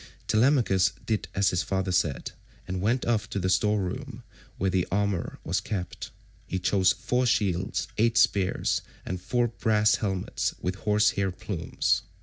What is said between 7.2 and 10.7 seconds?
shields, eight spears, and four brass helmets